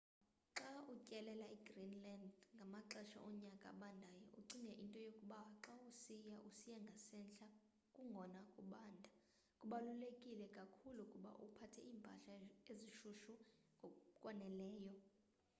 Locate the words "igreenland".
1.57-2.29